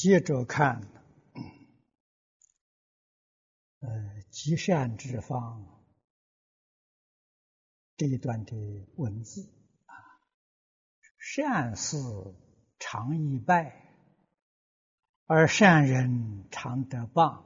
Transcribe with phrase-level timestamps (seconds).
[0.00, 0.80] 接着看，
[3.80, 5.84] 呃，积善之方
[7.96, 8.54] 这一段的
[8.94, 9.52] 文字
[9.86, 9.94] 啊，
[11.18, 11.96] 善事
[12.78, 13.92] 常易败，
[15.26, 17.44] 而善人常得棒。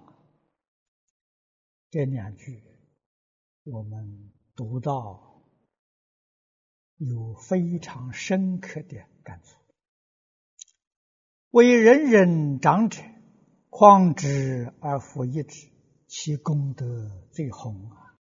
[1.89, 2.62] 这两句
[3.62, 5.30] 我们读到。
[6.98, 9.61] 有非常深刻的感触。
[11.53, 13.03] 为人人长者，
[13.69, 15.69] 匡之而弗益之，
[16.08, 18.17] 其功德最宏啊！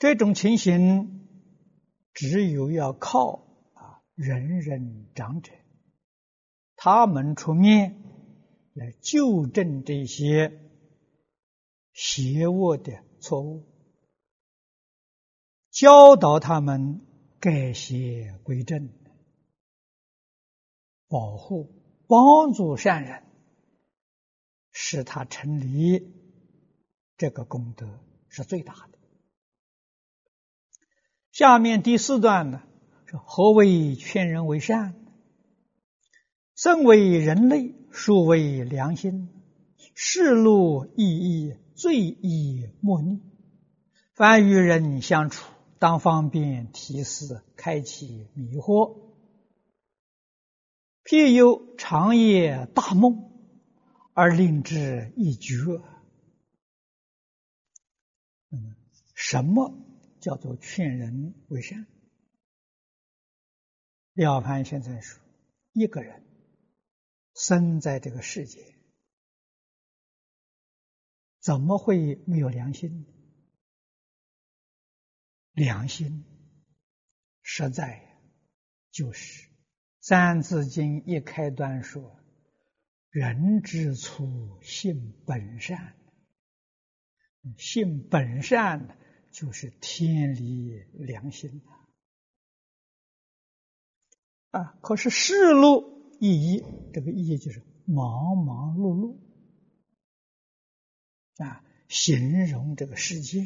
[0.00, 1.28] 这种情形，
[2.12, 5.52] 只有要靠啊人人长者，
[6.74, 8.02] 他们出面
[8.72, 10.60] 来纠正这些
[11.92, 13.64] 邪恶的错误。
[15.70, 17.00] 教导他们
[17.44, 18.88] 改邪归正，
[21.08, 21.74] 保护、
[22.06, 23.22] 帮助善人，
[24.72, 26.10] 使他成立，
[27.18, 28.00] 这个功德
[28.30, 28.98] 是最大的。
[31.32, 32.62] 下面第四段呢，
[33.04, 34.94] 是何为劝人为善？
[36.54, 39.28] 身为人类，殊为良心，
[39.94, 43.20] 世路意义最易莫逆，
[44.14, 45.53] 凡与人相处。
[45.78, 49.12] 当方便提示，开启迷惑。
[51.04, 53.30] 譬有长夜大梦，
[54.14, 55.56] 而令之一觉。
[58.50, 58.74] 嗯，
[59.14, 59.74] 什么
[60.20, 61.86] 叫做劝人为善？
[64.14, 65.20] 了凡先生说，
[65.72, 66.24] 一个人
[67.34, 68.74] 生在这个世界，
[71.40, 73.06] 怎么会没有良心呢？
[75.54, 76.24] 良心，
[77.42, 78.18] 实在
[78.90, 79.48] 就是
[80.00, 82.18] 《三字经》一开端说
[83.10, 85.96] ：“人之初，性本善。”
[87.58, 88.98] 性本善
[89.30, 91.62] 就是天理良心
[94.50, 94.78] 啊！
[94.80, 99.18] 可是世路意义，这个意义就是忙忙碌碌
[101.36, 103.44] 啊，形容这个世界。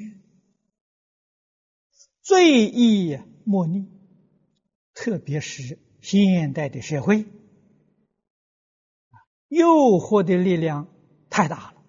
[2.28, 3.88] 最易莫逆，
[4.92, 7.24] 特别是现代的社会，
[9.48, 9.66] 诱
[9.98, 10.94] 惑的力量
[11.30, 11.82] 太大了。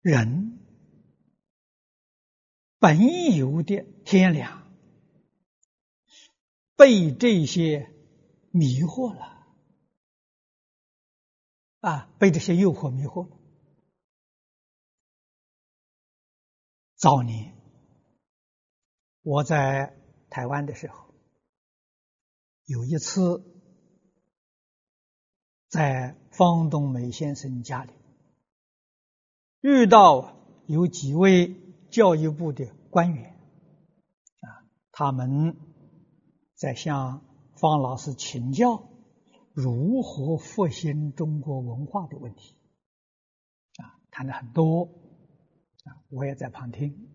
[0.00, 0.58] 人
[2.78, 4.72] 本有的天良，
[6.76, 7.92] 被这些
[8.50, 9.46] 迷惑了，
[11.80, 13.43] 啊，被这些诱惑迷惑。
[17.04, 17.52] 早年
[19.20, 19.94] 我在
[20.30, 21.12] 台湾的时候，
[22.64, 23.44] 有一次
[25.68, 27.92] 在方东美先生家里
[29.60, 30.34] 遇到
[30.66, 31.54] 有几位
[31.90, 33.32] 教育部的官员，
[34.40, 35.58] 啊，他们
[36.54, 37.22] 在向
[37.60, 38.82] 方老师请教
[39.52, 42.56] 如何复兴中国文化的问题，
[43.76, 45.03] 啊，谈了很多。
[45.84, 47.08] 啊，我也在旁听。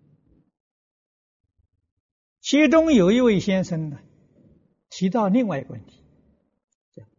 [2.41, 3.99] 其中有一位先生呢，
[4.89, 6.03] 提到另外一个问题：，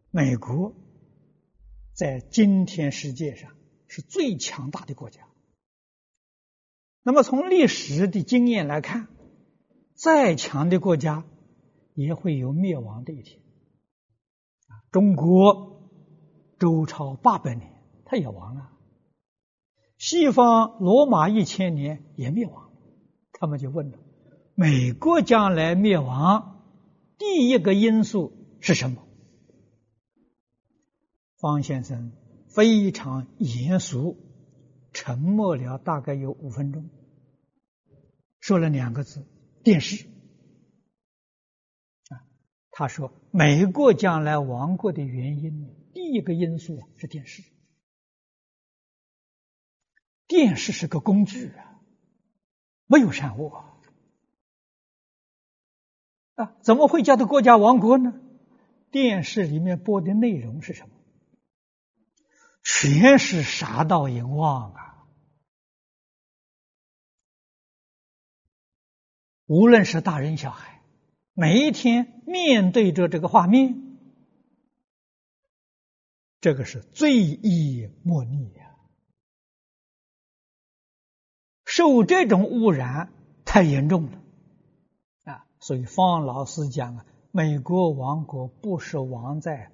[0.09, 0.73] 美国
[1.93, 3.55] 在今天世界上
[3.87, 5.27] 是最强大的国家。
[7.03, 9.07] 那么从历史的经验来看，
[9.93, 11.25] 再强的国家
[11.93, 13.39] 也会有灭亡的一天。
[14.91, 15.89] 中国
[16.59, 18.70] 周朝八百年，它也亡了。
[20.01, 22.71] 西方罗马一千年也灭亡，
[23.33, 23.99] 他们就问了：
[24.55, 26.65] 美国将来灭亡
[27.19, 29.07] 第一个因素是什么？
[31.37, 32.13] 方先生
[32.47, 34.17] 非常严肃，
[34.91, 36.89] 沉默了大概有五分钟，
[38.39, 39.23] 说了两个字：
[39.63, 40.07] 电视。
[42.09, 42.25] 啊，
[42.71, 47.43] 他说美国将来亡国的原因，第一个因素是电视。
[50.31, 51.81] 电视是个工具啊，
[52.85, 53.65] 没有善恶
[56.35, 58.13] 啊，怎么会叫做国家亡国呢？
[58.91, 60.95] 电视里面播的内容是什么？
[62.63, 65.05] 全是杀盗淫妄啊！
[69.47, 70.81] 无论是大人小孩，
[71.33, 73.97] 每一天面对着这个画面，
[76.39, 78.70] 这个是最易莫逆呀。
[81.73, 83.13] 受这种污染
[83.45, 84.21] 太严重了
[85.23, 85.45] 啊！
[85.61, 89.71] 所以方老师讲啊，美国亡国不是亡在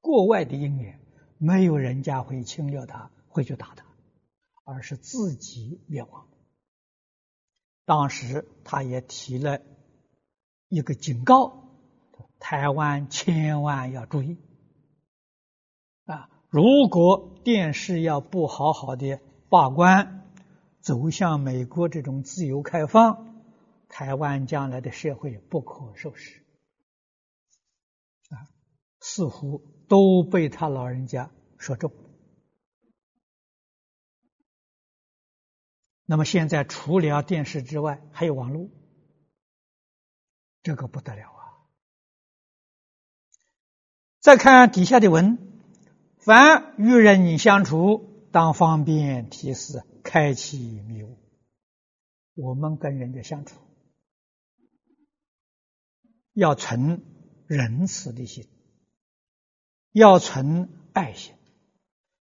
[0.00, 0.98] 国外的因缘，
[1.38, 3.86] 没有人家会侵略他，会去打他，
[4.64, 6.26] 而是自己灭亡。
[7.84, 9.60] 当时他也提了
[10.68, 11.62] 一个警告：
[12.40, 14.36] 台湾千万要注意
[16.06, 16.28] 啊！
[16.48, 20.19] 如果电视要不好好的把关。
[20.80, 23.42] 走向美国这种自由开放，
[23.88, 26.42] 台湾将来的社会不可收拾
[28.30, 28.48] 啊！
[29.00, 31.92] 似乎都被他老人家说中。
[36.06, 38.68] 那么现在除了电视之外，还有网络，
[40.62, 41.68] 这个不得了啊！
[44.18, 45.38] 再看底下的文，
[46.18, 49.84] 凡与人相处，当方便提示。
[50.02, 51.18] 开启迷雾，
[52.34, 53.56] 我们跟人家相处。
[56.32, 57.02] 要存
[57.46, 58.48] 仁慈的心，
[59.92, 61.34] 要存爱心，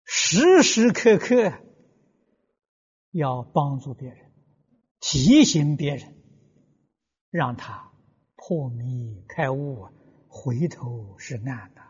[0.03, 1.53] 时时刻刻
[3.11, 4.31] 要帮助别人，
[4.99, 6.15] 提醒别人，
[7.29, 7.91] 让他
[8.35, 9.89] 破迷开悟，
[10.27, 11.81] 回头是岸的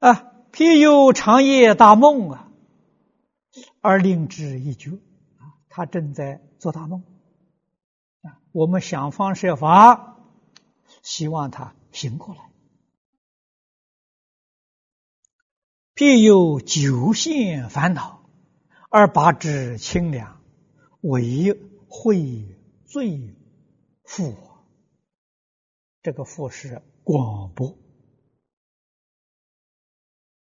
[0.00, 0.34] 啊！
[0.50, 2.49] 譬有长夜大梦啊。
[3.80, 4.90] 而令之一觉
[5.38, 7.02] 啊，他正在做大梦
[8.22, 8.40] 啊。
[8.52, 10.18] 我们想方设法，
[11.02, 12.50] 希望他醒过来。
[15.94, 18.28] 必有九线烦恼，
[18.88, 20.40] 而把之清凉，
[21.00, 21.58] 为
[21.88, 23.36] 会最
[24.04, 24.36] 富。
[26.02, 27.76] 这个富是广博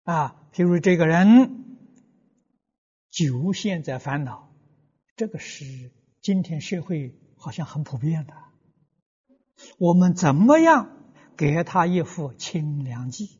[0.03, 0.42] 啊。
[0.53, 1.65] 譬如这个人。
[3.16, 4.52] 就现在烦恼，
[5.16, 5.64] 这个是
[6.22, 8.34] 今天社会好像很普遍的。
[9.78, 10.90] 我们怎么样
[11.38, 13.40] 给他一副清凉剂？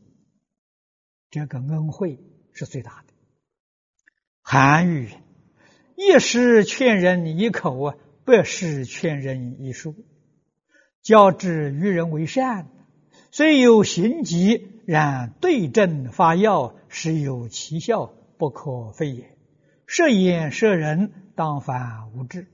[1.30, 2.24] 这个恩惠
[2.54, 3.14] 是最大的。
[4.42, 5.10] 韩愈
[5.98, 9.94] 一时劝人一口啊，百时劝人一书。
[11.02, 12.70] 教之于人为善，
[13.30, 18.06] 虽有行疾，然对症发药，实有奇效，
[18.38, 19.35] 不可非也。
[19.88, 22.52] 摄言摄人，当凡无知。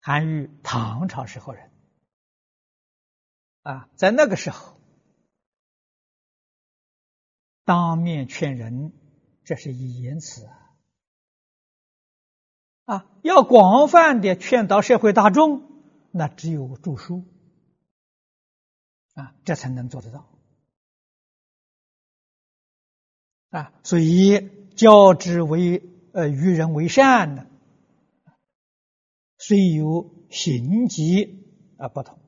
[0.00, 1.70] 韩愈，唐朝时候人
[3.62, 4.80] 啊，在那个时候，
[7.64, 8.92] 当面劝人，
[9.44, 10.74] 这是以言辞啊，
[12.84, 15.70] 啊，要广泛的劝导社会大众，
[16.10, 17.24] 那只有著书
[19.14, 20.31] 啊，这才能做得到。
[23.52, 25.82] 啊，所以教之为
[26.14, 27.46] 呃与人为善呢，
[29.36, 32.18] 虽有行疾而不同，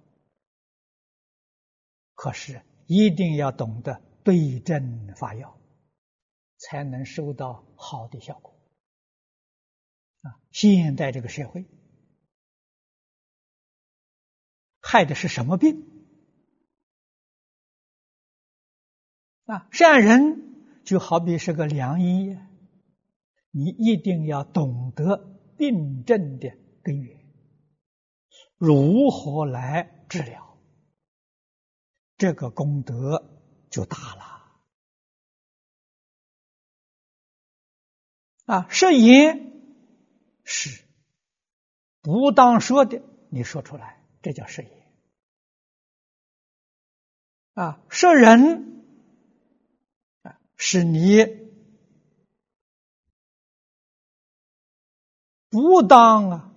[2.15, 5.59] 可是一定要懂得对症发药，
[6.59, 8.55] 才能收到好的效果。
[10.21, 11.65] 啊，现在这个社会
[14.83, 15.89] 害的是什么病？
[19.47, 20.54] 啊，善人。
[20.85, 22.37] 就好比是个良医，
[23.51, 25.17] 你一定要懂得
[25.57, 26.51] 病症的
[26.83, 27.25] 根源，
[28.57, 30.59] 如何来治疗，
[32.19, 33.25] 这个功德
[33.71, 34.35] 就大了。
[38.45, 39.53] 啊，食言
[40.45, 40.85] 是
[42.03, 43.01] 不当说的，
[43.31, 44.71] 你说出来，这叫摄言。
[47.55, 48.74] 啊，食人。
[50.67, 51.27] 是你
[55.51, 56.55] 不当啊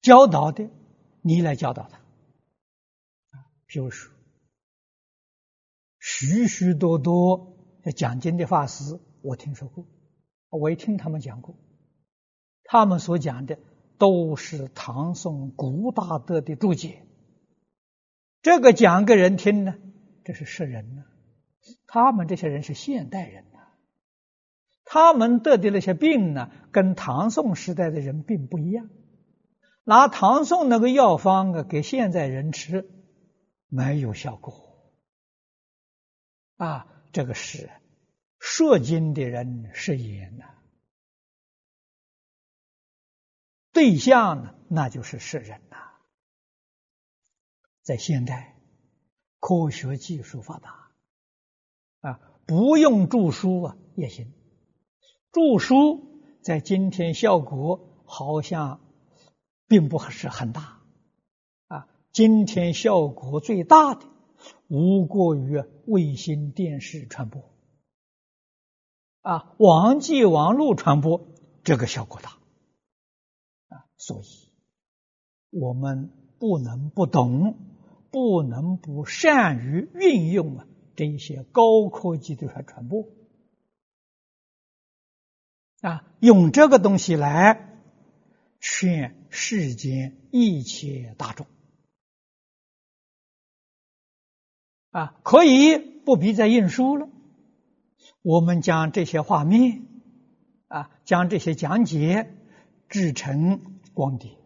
[0.00, 0.70] 教导的，
[1.20, 1.98] 你来教导他
[3.38, 3.44] 啊。
[3.66, 4.10] 比如说，
[6.00, 7.58] 许许多多
[7.94, 9.84] 讲经的法师，我听说过，
[10.48, 11.54] 我也听他们讲过，
[12.64, 13.58] 他们所讲的
[13.98, 17.06] 都是唐宋古大德的注解。
[18.40, 19.74] 这个讲给人听呢，
[20.24, 21.04] 这是识人呢。
[21.92, 23.58] 他们这些人是现代人呐，
[24.82, 28.88] 他们得的那些病呢，跟唐宋时代的人并不一样。
[29.84, 32.88] 拿唐宋那个药方啊，给现在人吃，
[33.68, 34.90] 没有效果。
[36.56, 37.68] 啊，这个是
[38.38, 40.46] 说经的人是言呐，
[43.70, 45.76] 对象呢，那就是世人呐。
[47.82, 48.56] 在现代，
[49.40, 50.81] 科学技术发达。
[52.02, 54.32] 啊，不用著书啊也行。
[55.32, 58.80] 著书在今天效果好像
[59.66, 60.82] 并不是很大，
[61.68, 64.06] 啊，今天效果最大的
[64.68, 67.42] 无过于卫星电视传播，
[69.22, 71.28] 啊，网际网络传播
[71.62, 72.32] 这个效果大，
[73.68, 74.50] 啊，所以
[75.50, 77.56] 我们不能不懂，
[78.10, 80.66] 不能不善于运用啊。
[80.94, 83.08] 这一些高科技的传播
[85.80, 87.80] 啊，用这个东西来
[88.60, 91.46] 劝世间一切大众
[94.90, 97.08] 啊，可以不必再印书了。
[98.20, 99.84] 我们将这些画面
[100.68, 102.32] 啊，将这些讲解
[102.88, 104.36] 制成光碟，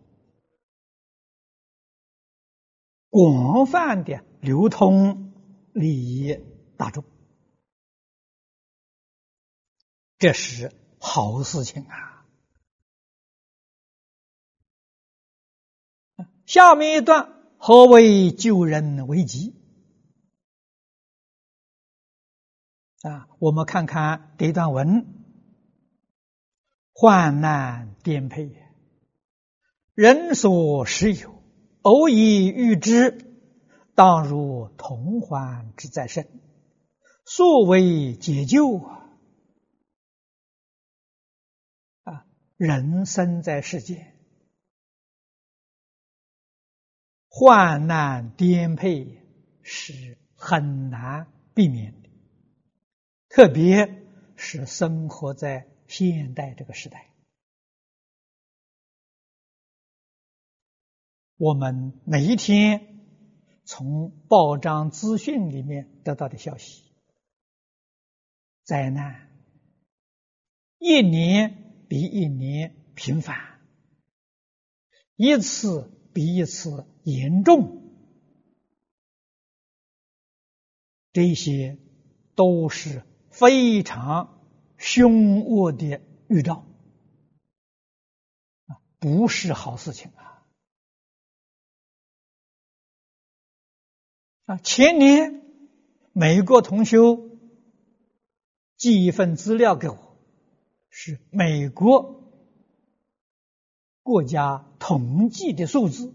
[3.10, 5.25] 广泛的流通。
[5.76, 6.40] 利益
[6.78, 7.04] 大众，
[10.16, 12.26] 这是好事情啊！
[16.46, 19.54] 下面一段何为救人为急
[23.02, 23.28] 啊？
[23.38, 25.04] 我们看看这段文：
[26.94, 28.50] 患难颠沛，
[29.92, 31.42] 人所时有，
[31.82, 33.25] 偶以遇之。
[33.96, 36.28] 当如同欢之在身，
[37.24, 39.08] 所为解救啊！
[42.02, 42.26] 啊，
[42.58, 44.14] 人生在世间，
[47.30, 49.24] 患难颠沛
[49.62, 52.10] 是很难避免的，
[53.30, 54.04] 特别
[54.36, 57.14] 是生活在现代这个时代，
[61.38, 62.95] 我们每一天。
[63.66, 66.84] 从报章资讯里面得到的消息，
[68.62, 69.28] 灾难
[70.78, 73.60] 一年比一年频繁，
[75.16, 77.82] 一次比一次严重，
[81.12, 81.76] 这些
[82.36, 84.44] 都是非常
[84.76, 86.64] 凶恶的预兆，
[89.00, 90.35] 不是好事情啊。
[94.46, 95.42] 啊，前年
[96.12, 97.30] 美国同修
[98.76, 100.16] 寄一份资料给我，
[100.88, 102.22] 是美国
[104.04, 106.14] 国家统计的数字，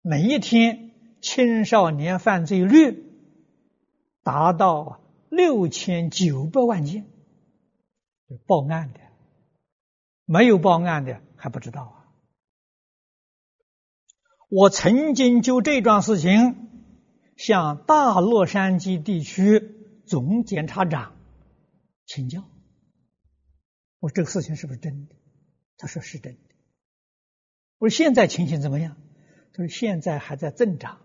[0.00, 3.04] 每一天青少年犯罪率
[4.22, 7.06] 达到六千九百万件，
[8.46, 9.00] 报案的，
[10.24, 12.08] 没有报案的还不知道啊。
[14.48, 16.62] 我曾经就这桩事情。
[17.36, 21.14] 向大洛杉矶地区总检察长
[22.06, 22.44] 请教，
[23.98, 25.14] 我这个事情是不是真的？
[25.76, 26.40] 他说是真的。
[27.78, 28.96] 我说现在情形怎么样？
[29.52, 31.00] 他说现在还在增长，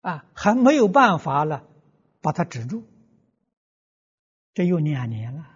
[0.00, 1.68] 啊，还没有办法了，
[2.20, 2.84] 把它止住。
[4.54, 5.46] 这又两年了，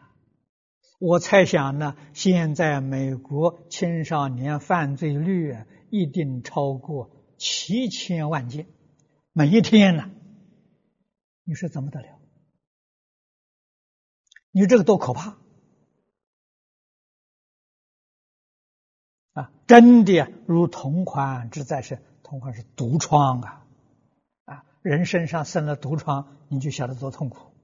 [0.99, 5.56] 我猜想呢，现在美国青少年犯罪率
[5.90, 7.10] 一定超过。
[7.40, 8.68] 七千万件，
[9.32, 10.11] 每一天呢？
[11.44, 12.20] 你说怎么得了？
[14.50, 15.38] 你这个多可怕
[19.32, 19.52] 啊！
[19.66, 23.66] 真的如同款之在是同款是毒疮啊！
[24.44, 27.54] 啊，人身上生了毒疮，你就晓得多痛苦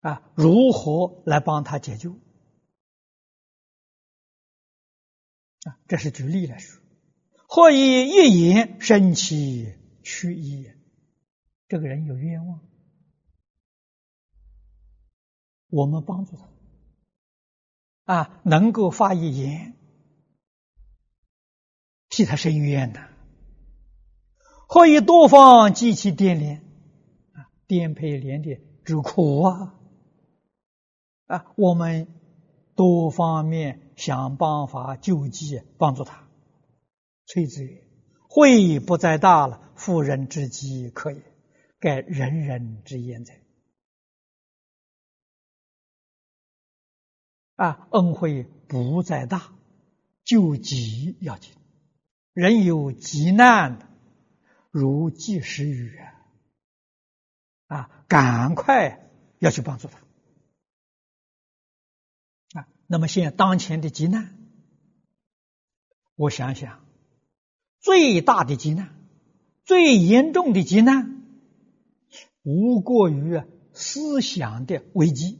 [0.00, 0.28] 啊！
[0.34, 2.18] 如何来帮他解救
[5.62, 5.78] 啊？
[5.86, 6.82] 这是举例来说。
[7.50, 10.70] 或以一言生其屈意，
[11.66, 12.60] 这个人有冤枉，
[15.70, 16.36] 我们帮助
[18.04, 19.74] 他啊，能够发一言
[22.10, 23.08] 替他伸冤的。
[24.68, 26.58] 或以多方激其颠连
[27.32, 29.74] 啊，颠沛连的之苦啊
[31.24, 32.08] 啊，我们
[32.74, 36.27] 多方面想办法救济帮助他。
[37.28, 37.84] 崔子曰
[38.26, 41.22] ：“惠不在大了，妇人之饥可也，
[41.78, 43.38] 盖人人之言哉。”
[47.56, 49.52] 啊，恩惠不在大，
[50.24, 51.54] 救急要紧。
[52.32, 53.94] 人有急难，
[54.70, 56.14] 如及时雨啊，
[57.66, 59.98] 啊，赶快要去帮助他。
[62.58, 64.34] 啊，那么现在当前的急难，
[66.14, 66.87] 我想想。
[67.80, 68.94] 最大的急难，
[69.64, 71.22] 最严重的急难，
[72.42, 73.42] 无过于
[73.72, 75.38] 思想的危机。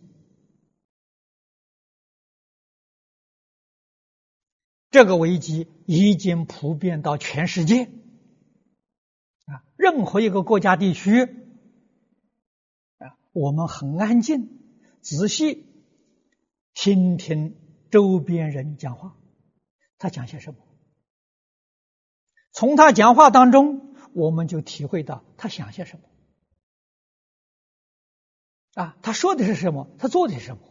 [4.90, 7.84] 这个危机已经普遍到全世界
[9.44, 11.24] 啊，任何一个国家地区
[12.96, 14.48] 啊，我们很安静，
[15.02, 15.66] 仔细
[16.72, 17.54] 倾听
[17.90, 19.14] 周边人讲话，
[19.98, 20.67] 他讲些什么？
[22.58, 26.08] 从他讲话当中，我们就体会到他想些什么
[28.82, 29.88] 啊，他说的是什么？
[29.96, 30.62] 他做的是什么？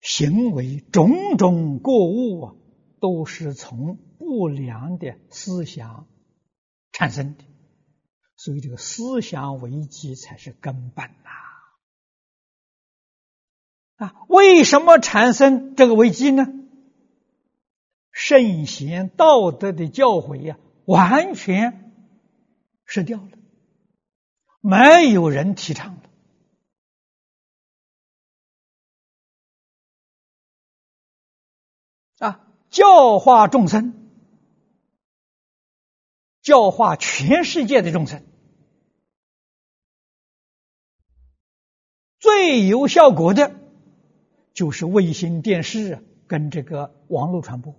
[0.00, 2.56] 行为种种过误啊，
[2.98, 6.08] 都是从不良的思想
[6.90, 7.44] 产生的，
[8.34, 11.30] 所以这个思想危机才是根本呐！
[14.06, 16.56] 啊，为什么产生这个危机呢？
[18.22, 21.90] 圣贤道德的教诲呀，完全
[22.84, 23.30] 失掉了，
[24.60, 26.02] 没有人提倡了。
[32.18, 34.10] 啊，教化众生，
[36.42, 38.22] 教化全世界的众生，
[42.18, 43.58] 最有效果的，
[44.52, 47.74] 就是卫星电视跟这个网络传播。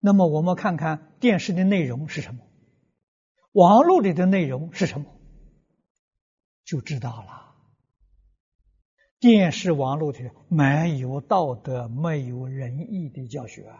[0.00, 2.40] 那么，我们看看电视的内容是什么，
[3.52, 5.06] 网络里的内容是什么，
[6.64, 7.54] 就知道了。
[9.18, 13.70] 电视网络的没有道德、没有仁义的教学，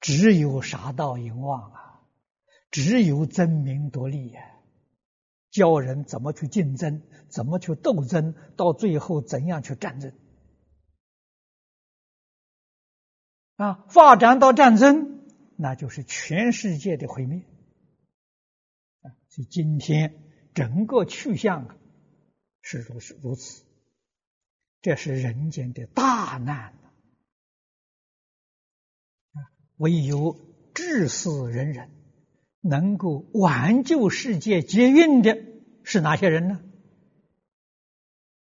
[0.00, 2.00] 只有杀盗淫妄啊，
[2.70, 4.40] 只有争名夺利呀，
[5.50, 10.12] 教人怎么去竞争，怎么去斗争，到最后怎样去战争
[13.58, 13.84] 啊？
[13.88, 17.42] 发展到战争，那就是全世界的毁灭
[19.02, 19.10] 啊！
[19.28, 20.14] 所以今天
[20.54, 21.76] 整个去向
[22.62, 23.64] 是如是如此。
[24.80, 26.72] 这是人间的大难
[29.76, 30.38] 唯有
[30.72, 31.90] 至死仁人
[32.60, 35.36] 能够挽救世界劫运的
[35.82, 36.62] 是哪些人呢？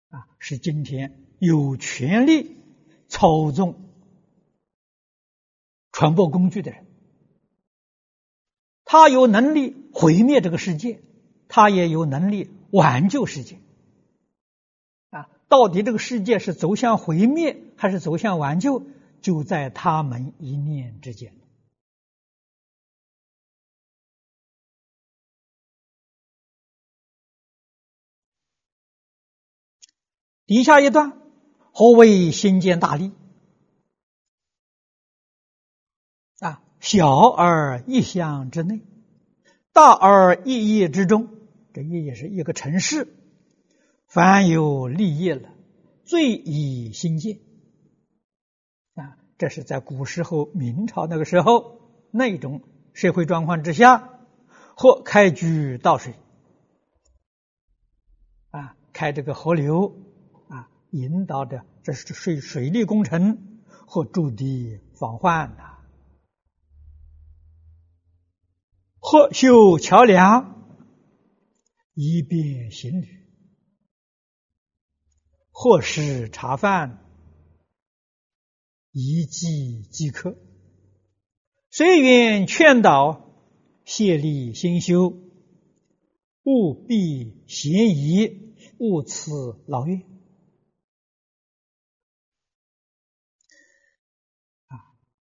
[0.08, 2.56] 啊，是今天有权利
[3.06, 3.83] 操纵
[5.94, 6.84] 传播工具的人。
[8.84, 11.00] 他有能力毁灭这个世界，
[11.48, 13.60] 他也有能力挽救世界。
[15.10, 18.82] 啊到底这个世界是走向毁灭还是走向挽救，
[19.20, 21.32] 就在他们一念之间。
[30.46, 31.12] 底下一段，
[31.72, 33.12] 何为心见大利？
[36.84, 38.82] 小而一乡之内，
[39.72, 41.30] 大而一业之中。
[41.72, 43.08] 这一业是一个城市。
[44.06, 45.48] 凡有立业了，
[46.04, 47.38] 最以兴建
[48.96, 49.16] 啊！
[49.38, 52.60] 这是在古时候明朝那个时候那种
[52.92, 54.10] 社会状况之下，
[54.76, 56.12] 或开渠倒水
[58.50, 59.96] 啊，开这个河流
[60.48, 65.73] 啊，引导着这是水水利工程或筑堤防患呐，
[69.14, 70.76] 或修桥梁
[71.94, 73.06] 以便行旅。
[75.52, 76.98] 或是茶饭，
[78.90, 80.36] 一计即可。
[81.70, 83.30] 虽愿劝导，
[83.84, 85.10] 谢立心修，
[86.42, 90.00] 务必嫌疑，勿辞劳怨。
[94.66, 94.74] 啊，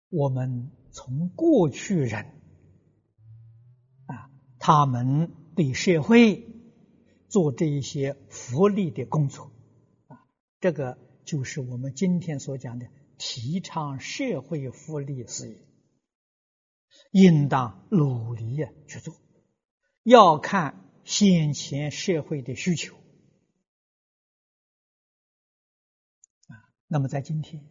[0.07, 2.40] 我们从过去人，
[4.61, 6.47] 他们对社会
[7.27, 9.51] 做这一些福利的工作。
[10.07, 10.23] 啊
[10.59, 15.57] 这个就是我们今天所讲的提倡社会福利事业，
[17.11, 19.15] 应当努力去做，
[20.03, 22.95] 要看先前社会的需求
[26.47, 26.53] 啊。
[26.85, 27.65] 那么在今天，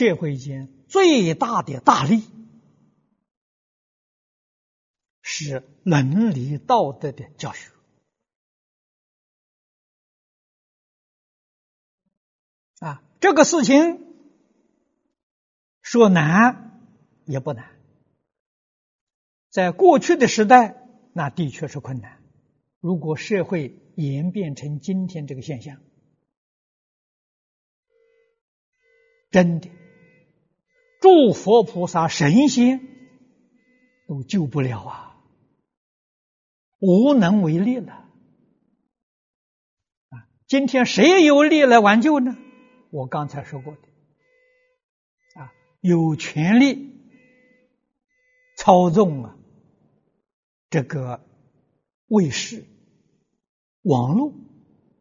[0.00, 2.22] 社会间最大的大利。
[5.20, 7.70] 是伦理道德的教学
[12.78, 14.06] 啊，这个事情
[15.82, 16.80] 说难
[17.26, 17.78] 也不难，
[19.50, 22.22] 在过去的时代，那的确是困难。
[22.80, 25.78] 如果社会演变成今天这个现象，
[29.30, 29.70] 真的
[31.00, 32.86] 诸佛菩萨、神仙
[34.06, 35.16] 都救不了啊，
[36.78, 37.92] 无能为力了。
[40.10, 42.36] 啊，今天谁有力来挽救呢？
[42.90, 46.92] 我刚才说过的，啊，有权利
[48.56, 49.36] 操纵啊
[50.68, 51.24] 这个
[52.08, 52.66] 卫士、
[53.82, 54.34] 网络，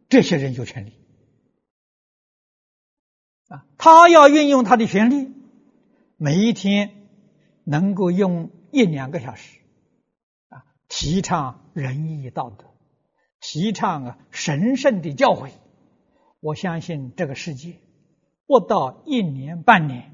[0.07, 0.93] 这些人有权利。
[3.47, 5.33] 啊，他要运用他的权利，
[6.21, 7.07] 每一天
[7.63, 9.57] 能够用一两个小时，
[10.49, 12.65] 啊，提倡仁义道德，
[13.39, 15.51] 提倡啊神圣的教诲。
[16.41, 17.79] 我相信这个世界
[18.45, 20.13] 不到一年半年，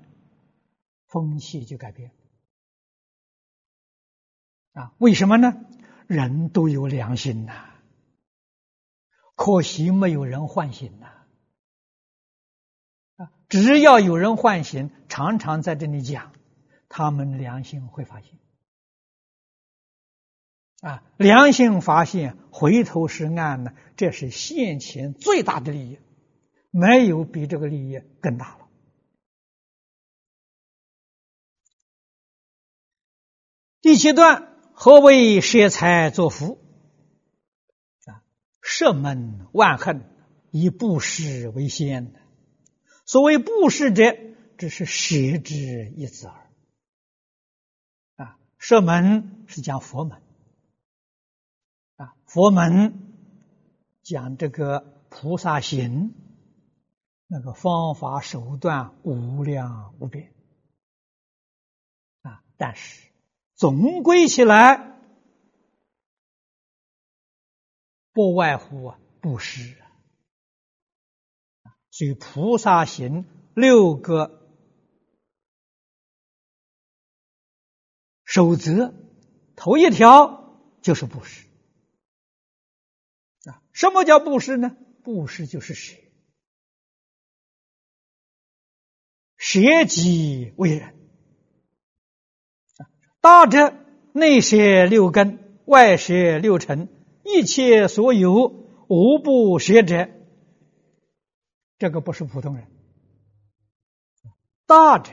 [1.07, 2.11] 风气就改变。
[4.73, 5.65] 啊，为什么呢？
[6.05, 7.71] 人都有良心呐，
[9.33, 11.14] 可惜没有人唤醒呐。
[13.47, 16.33] 只要有人唤醒，常常在这里讲，
[16.89, 18.31] 他们良心会发现。
[20.81, 25.99] 啊，良心发现，回头是岸呢，这是现前最大的利益，
[26.69, 28.67] 没有比这个利益更大了。
[33.81, 36.59] 第七段，何为舍财作福？
[38.05, 38.23] 啊，
[38.61, 40.03] 舍门万恨，
[40.51, 42.13] 以布施为先。
[43.05, 44.17] 所谓布施者，
[44.57, 46.51] 只是舍之一字耳。
[48.15, 50.21] 啊，舍门是讲佛门，
[51.97, 53.13] 啊，佛门
[54.01, 56.15] 讲这个菩萨行，
[57.27, 60.33] 那个方法手段无量无边，
[62.21, 63.07] 啊，但是
[63.53, 64.99] 总归起来，
[68.11, 69.77] 不外乎啊布施。
[71.97, 74.45] 所以菩萨行六个
[78.25, 78.93] 守则，
[79.55, 81.47] 头一条就是布施
[83.45, 83.63] 啊。
[83.71, 84.75] 什么叫布施呢？
[85.03, 85.95] 布施就是舍，
[89.37, 90.99] 舍己为人
[93.21, 93.73] 大者
[94.11, 96.89] 内舍六根，外舍六尘，
[97.23, 98.47] 一切所有
[98.89, 100.09] 无不舍者。
[101.77, 102.67] 这个不是普通人，
[104.65, 105.11] 大者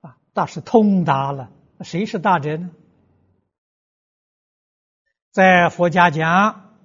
[0.00, 1.52] 啊，大是通达了。
[1.80, 2.70] 谁是大者呢？
[5.32, 6.78] 在佛家讲，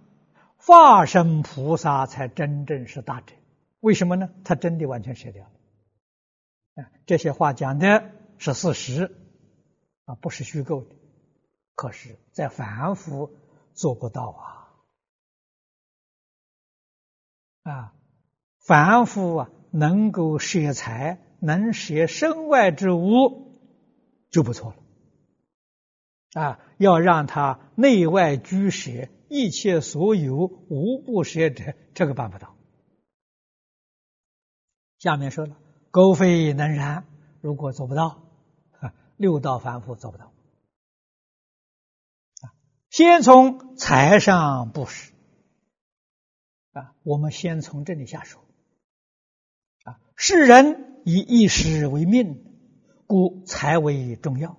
[0.58, 3.36] 化身菩萨才真正是大者。
[3.80, 4.30] 为什么呢？
[4.44, 6.84] 他真的完全舍掉了。
[6.84, 9.16] 啊，这些话讲的是事实
[10.06, 10.96] 啊，不是虚构的。
[11.76, 13.32] 可是，在凡夫
[13.74, 14.30] 做不到
[17.64, 17.94] 啊啊。
[18.66, 23.60] 凡夫啊，能够舍财，能舍身外之物，
[24.30, 26.42] 就不错了。
[26.42, 30.36] 啊，要让他内外俱舍，一切所有
[30.70, 32.56] 无不舍者，这个办不到。
[34.98, 35.58] 下面说了，
[35.92, 37.06] 苟非能然，
[37.42, 38.24] 如果做不到，
[39.18, 40.28] 六道凡夫做不到。
[42.42, 42.56] 啊，
[42.90, 45.12] 先从财上布施。
[46.72, 48.40] 啊，我们先从这里下手。
[50.26, 52.46] 世人以一时为命，
[53.08, 54.58] 故财为重要。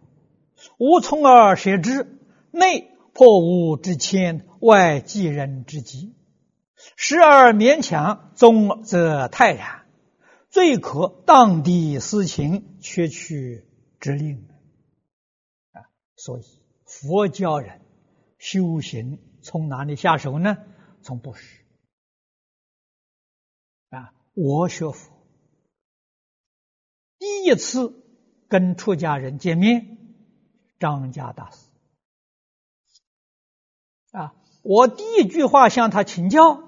[0.77, 6.15] 无从而舍之，内破无之谦，外济人之急。
[6.97, 9.87] 时而勉强，终则泰然。
[10.51, 13.67] 最可当地私情，缺去
[14.01, 14.47] 之令。
[15.73, 16.43] 啊，所以
[16.85, 17.81] 佛教人
[18.37, 20.59] 修行从哪里下手呢？
[21.01, 21.63] 从布施。
[23.89, 25.14] 啊，我学佛。
[27.45, 28.03] 一次
[28.49, 29.99] 跟出家人见面，
[30.79, 31.67] 张家大师
[34.13, 36.63] 啊，我第一句话向他请教，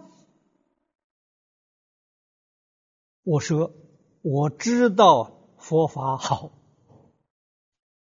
[3.22, 3.72] 我说
[4.22, 6.50] 我知道佛法好，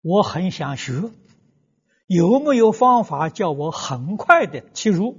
[0.00, 1.12] 我很想学，
[2.06, 5.16] 有没有方法叫我很快的切入？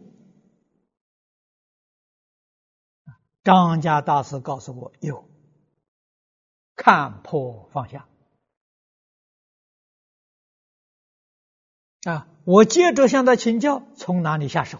[3.44, 5.29] 张家大师告诉我有。
[6.82, 8.08] 看破放下
[12.06, 12.26] 啊！
[12.46, 14.80] 我接着向他请教，从哪里下手？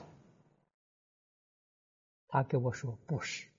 [2.30, 3.50] 他给我说布施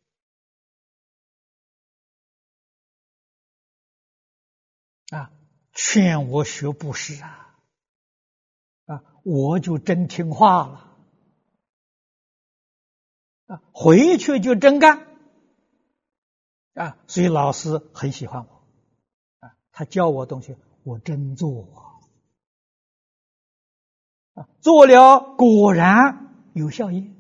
[5.11, 5.31] 啊，
[5.75, 7.59] 劝我学布施啊
[8.87, 9.05] 啊！
[9.23, 10.97] 我就真听话了
[13.49, 15.10] 啊，回去就真干。
[16.81, 18.65] 啊，所以老师很喜欢我，
[19.41, 22.01] 啊，他教我东西，我真做
[24.33, 27.13] 啊，做了果然有效益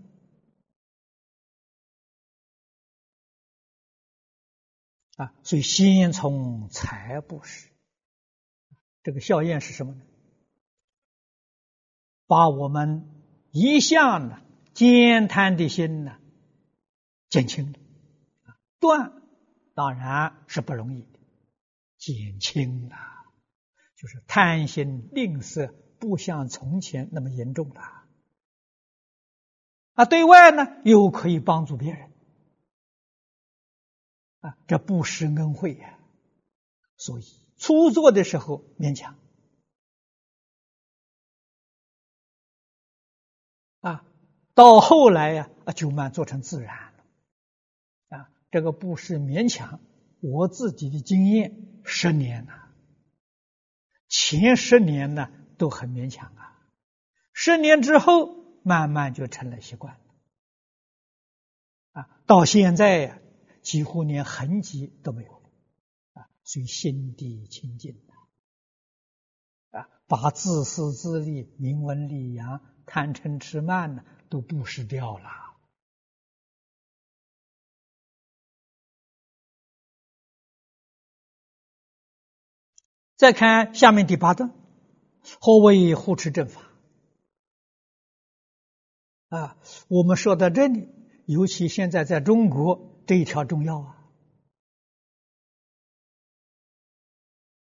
[5.16, 7.68] 啊，所以先从财布施，
[9.03, 10.01] 这个效验是什么呢？
[12.27, 13.11] 把我们
[13.51, 14.40] 一向的
[14.73, 16.16] 艰贪的心呢
[17.29, 17.79] 减轻了，
[18.79, 19.19] 断
[19.81, 21.19] 当然是不容易的，
[21.97, 22.97] 减轻了，
[23.97, 27.81] 就是贪心吝啬不像从前那么严重了。
[29.95, 32.12] 啊，对外呢又可以帮助别人，
[34.40, 35.99] 啊，这不施恩惠呀，
[36.99, 37.25] 所以
[37.57, 39.19] 初做的时候勉强。
[43.81, 44.05] 啊，
[44.53, 46.89] 到后来呀，啊，就慢做成自然。
[48.50, 49.80] 这个不是勉强，
[50.20, 52.52] 我自己的经验十年了，
[54.08, 56.68] 前十年呢都很勉强啊，
[57.32, 60.00] 十年之后慢慢就成了习惯。
[61.92, 63.18] 啊，到现在呀，
[63.62, 65.50] 几乎连痕迹都没有了。
[66.14, 68.00] 啊，所以心地清净
[69.70, 72.60] 啊，把自私自利、名闻利养。
[72.86, 75.30] 贪嗔痴慢呢，都布施掉了。
[83.20, 84.50] 再看下面第八段，
[85.42, 86.62] 何为护持正法？
[89.28, 90.88] 啊，我们说到这里，
[91.26, 93.96] 尤其现在在中国这一条重要啊！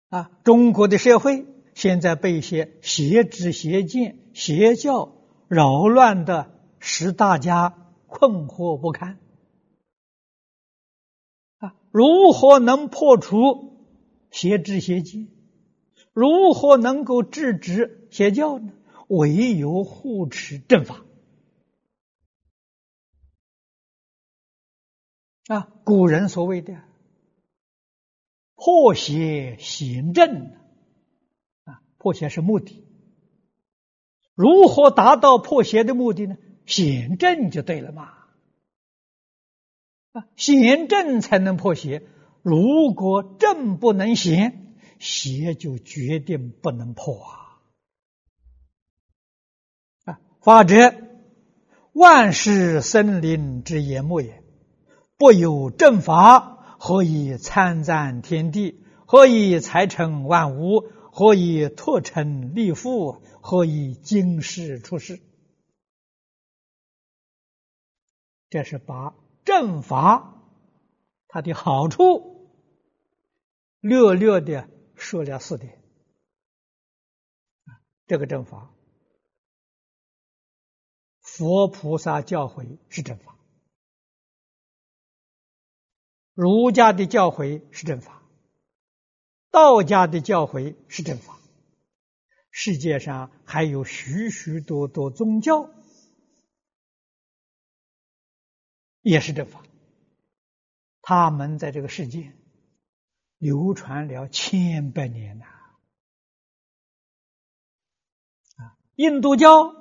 [0.07, 4.17] 啊，中国的社会现在被一些邪知邪见。
[4.33, 5.11] 邪教
[5.49, 9.19] 扰乱的，使大家困惑不堪
[11.57, 11.75] 啊！
[11.91, 13.89] 如何能破除
[14.31, 15.27] 邪知邪见？
[16.13, 18.71] 如何能够制止邪教呢？
[19.07, 21.03] 唯有护持正法
[25.47, 25.69] 啊！
[25.83, 26.81] 古人所谓的
[28.55, 30.53] 破邪行正
[31.65, 32.85] 啊，破邪是目的。
[34.35, 36.37] 如何达到破邪的目的呢？
[36.65, 38.13] 行正就对了嘛！
[40.13, 42.07] 啊，行正才能破邪。
[42.41, 44.62] 如果正不能行，
[45.03, 47.59] 邪就决定不能破啊！
[50.05, 50.95] 啊，法者，
[51.91, 54.41] 万事生灵之言末也。
[55.17, 58.81] 不有正法，何以参赞天地？
[59.05, 60.89] 何以财成万物？
[61.11, 63.21] 何以拓成立富？
[63.41, 65.19] 何以经世出世？
[68.49, 70.41] 这是把正法
[71.27, 72.49] 它的好处
[73.81, 74.69] 略略的
[75.03, 75.79] 说了四点。
[78.07, 78.73] 这个正法，
[81.21, 83.37] 佛菩萨教诲是正法，
[86.33, 88.21] 儒家的教诲是正法，
[89.51, 91.39] 道家的教诲是正法。
[92.51, 95.73] 世界上还有许许多多宗教，
[99.01, 99.63] 也是正法。
[101.01, 102.35] 他们在这个世界
[103.43, 105.45] 流传了千百年呐。
[108.55, 109.75] 啊，印度教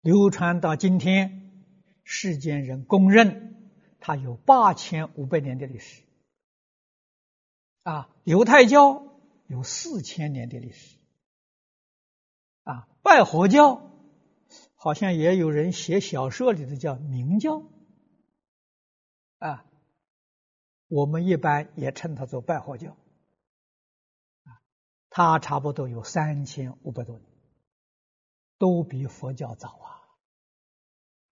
[0.00, 1.64] 流传到今天，
[2.04, 6.04] 世间人公认它有八千五百年的历史。
[7.82, 9.02] 啊，犹太教
[9.48, 10.98] 有四千年的历史。
[12.62, 13.90] 啊，拜火教
[14.76, 17.64] 好像也有人写小说里的叫明教，
[19.38, 19.64] 啊，
[20.88, 22.92] 我们一般也称它做拜火教，
[24.44, 24.62] 啊，
[25.10, 27.28] 它差不多有三千五百多年，
[28.58, 30.02] 都比佛教早啊。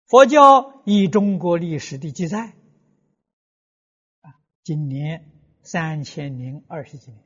[0.07, 2.53] 佛教以中国历史的记载，
[4.21, 5.31] 啊，今年
[5.63, 7.23] 三千零二十几年。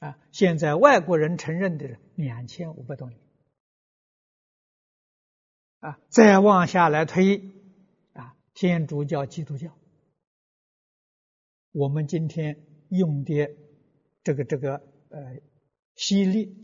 [0.00, 3.20] 啊，现在外国人承认的两千五百多年，
[5.78, 7.38] 啊，再往下来推，
[8.12, 9.72] 啊，天主教、基督教，
[11.72, 13.56] 我们今天用的
[14.22, 14.76] 这个这个
[15.08, 15.40] 呃
[15.96, 16.54] 西历，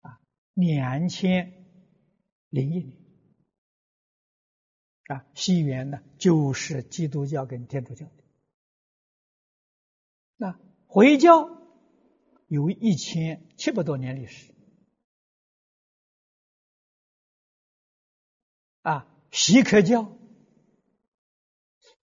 [0.00, 0.20] 啊，
[0.54, 1.64] 两千
[2.48, 2.96] 零一年，
[5.04, 8.24] 啊，西元呢就是基督教跟天主教的，
[10.36, 11.62] 那回教。
[12.48, 14.52] 有一千七百多年历史，
[18.82, 20.14] 啊，锡克教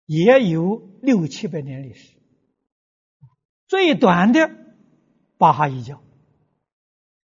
[0.08, 2.18] 也有六七百年历史，
[3.68, 4.50] 最短的
[5.38, 6.02] 巴哈伊教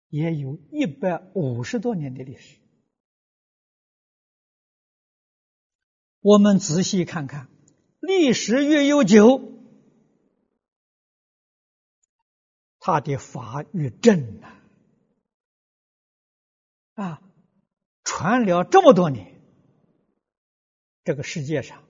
[0.09, 2.57] 也有一百五十多年的历史。
[6.19, 7.47] 我们仔细看看，
[8.01, 9.53] 历史越悠久，
[12.79, 14.61] 它的法越正呐。
[16.95, 17.21] 啊，
[18.03, 19.41] 传了这么多年，
[21.05, 21.84] 这个世界上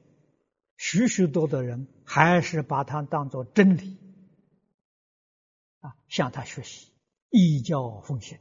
[0.87, 3.97] 许许多多人还是把它当做真理，
[5.79, 6.91] 啊，向他学习，
[7.31, 8.37] 依教奉行，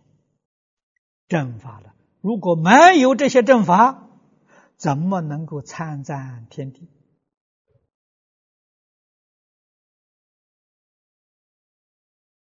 [1.27, 1.95] 正法了。
[2.21, 4.11] 如果没有这些正法，
[4.77, 6.91] 怎么能够参赞天地？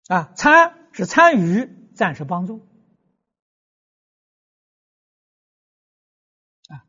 [0.07, 2.69] 啊，参是参与，赞是帮助。
[6.69, 6.87] 啊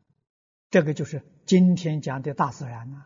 [0.70, 3.04] 这个就是今天讲的大自然呢，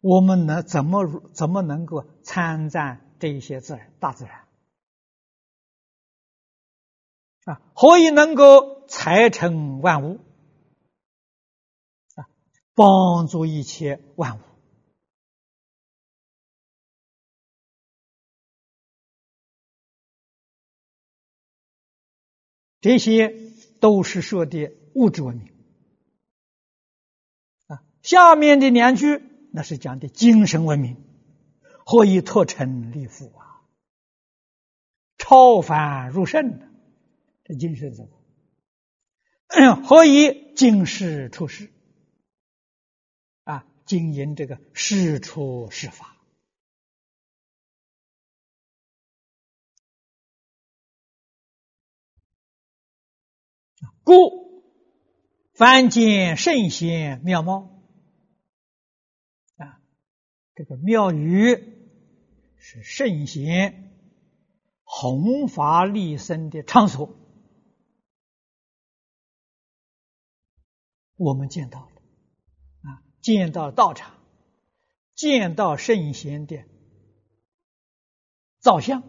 [0.00, 4.48] 我们能怎么怎么能够参赞这一些自然大自然
[7.44, 7.62] 啊？
[7.76, 10.18] 何以能够财成万物
[12.16, 12.26] 啊？
[12.74, 14.42] 帮助一切万物，
[22.80, 23.32] 这些
[23.78, 24.76] 都是说的。
[24.96, 25.52] 物质文明，
[28.06, 29.20] 下面的两句
[29.52, 30.96] 那是讲的精神文明，
[31.84, 33.66] 何以脱尘立富啊？
[35.18, 36.68] 超凡入圣的
[37.42, 39.74] 这精神怎么？
[39.82, 41.72] 何以经世出世
[43.42, 43.66] 啊？
[43.86, 46.16] 经营这个世出世法，
[54.04, 54.46] 故。
[55.54, 57.75] 凡见圣贤妙貌，
[60.56, 61.54] 这个庙宇
[62.56, 63.92] 是圣贤
[64.84, 67.14] 弘法利生的场所，
[71.16, 71.92] 我们见到了
[72.80, 74.14] 啊，见到道场，
[75.14, 76.64] 见到圣贤的
[78.58, 79.02] 造像、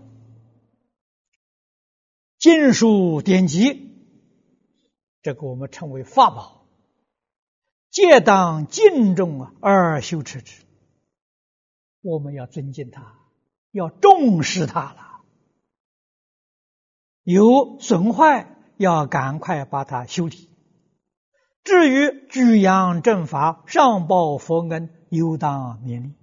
[2.37, 3.87] 经书典籍。
[5.21, 6.67] 这个我们称为法宝，
[7.89, 10.66] 皆当敬重啊，而修持之。
[12.07, 13.19] 我们要尊敬他，
[13.71, 15.25] 要重视他了。
[17.23, 20.49] 有损坏，要赶快把它修理。
[21.65, 26.13] 至于举扬正法，上报佛恩，有当勉励。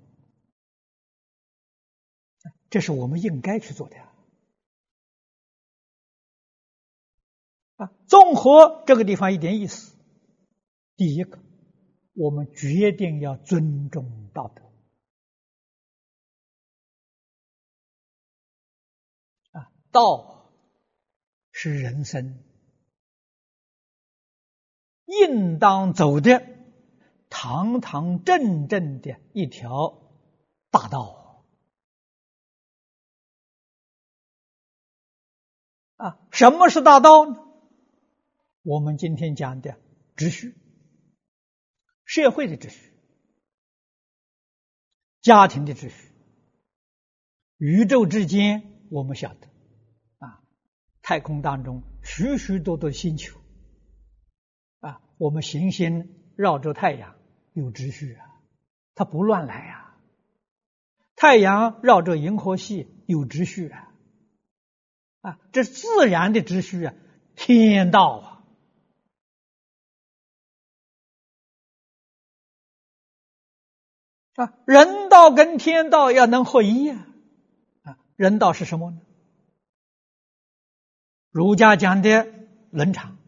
[2.71, 3.97] 这是我们应该去做的。
[7.77, 9.95] 啊，综合这个地方一点意思。
[10.97, 11.39] 第一个，
[12.15, 14.64] 我们决定要尊重道德。
[19.95, 20.51] 道
[21.53, 22.43] 是人生
[25.05, 26.45] 应当走的
[27.31, 30.03] 堂堂正正的一条
[30.73, 31.45] 大道。
[35.95, 37.39] 啊，什么是大道呢？
[38.63, 39.79] 我们今天讲的
[40.17, 40.57] 秩序，
[42.05, 42.93] 社会的秩序，
[45.21, 46.11] 家庭的秩序，
[47.59, 49.49] 宇宙之间，我们晓得，
[51.05, 53.39] 太空当中许许多多星球
[54.81, 57.15] 啊，我们行星绕着太阳
[57.53, 58.41] 有秩序啊，
[58.95, 59.99] 它不乱来啊。
[61.15, 63.93] 太阳绕着银河系有秩序啊，
[65.21, 66.95] 啊，这自然的秩序啊，
[67.37, 68.45] 天道啊。
[74.37, 77.07] 啊，人道跟天道要能合一呀！
[77.83, 79.01] 啊，人道是什么呢？
[81.35, 82.33] 儒家讲的
[82.71, 83.19] 伦常，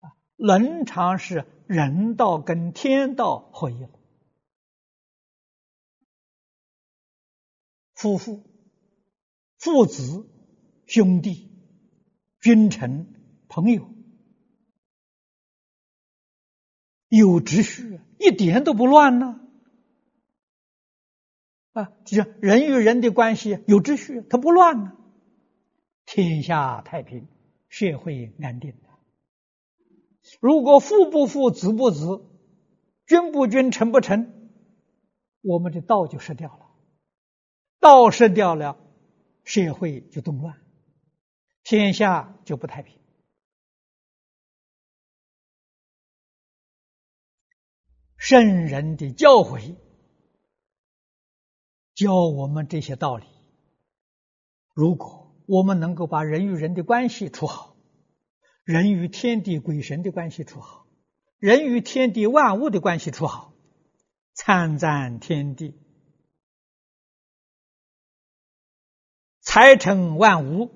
[0.00, 3.90] 啊，伦常是人道跟天道合一了。
[7.92, 8.42] 夫妇、
[9.58, 10.26] 父子、
[10.86, 11.52] 兄弟、
[12.40, 13.12] 君臣、
[13.46, 13.90] 朋友，
[17.08, 18.00] 有秩序。
[18.18, 19.38] 一点都不乱呢，
[21.72, 24.96] 啊，就是人与人的关系有秩序，它不乱呢，
[26.12, 27.28] 天下太平，
[27.68, 28.74] 社会安定
[30.40, 32.28] 如果父不父，子不子，
[33.06, 34.50] 君不君，臣不臣，
[35.40, 36.66] 我们的道就失掉了，
[37.78, 38.76] 道失掉了，
[39.44, 40.60] 社会就动乱，
[41.62, 42.98] 天下就不太平。
[48.16, 49.76] 圣人的教诲
[51.94, 53.26] 教我们这些道理。
[54.74, 55.19] 如果
[55.50, 57.74] 我们能够把人与人的关系处好，
[58.62, 60.86] 人与天地鬼神的关系处好，
[61.40, 63.52] 人与天地万物的关系处好，
[64.32, 65.74] 参赞天地，
[69.40, 70.70] 财成万物，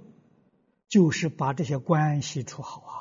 [0.89, 2.93] 就是把这些关系处好啊。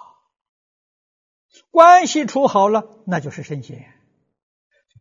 [1.71, 3.91] 关系处好了，那就是圣贤。